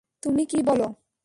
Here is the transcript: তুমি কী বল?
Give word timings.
তুমি 0.23 0.43
কী 0.45 0.59
বল? 0.63 0.81